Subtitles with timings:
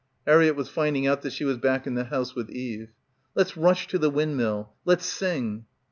[0.25, 2.89] Harriett was finding out that she was back in the house with Eve.
[3.35, 4.73] "Let's rush to the windmill.
[4.83, 5.65] Let's sing."